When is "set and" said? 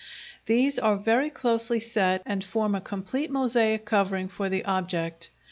1.79-2.43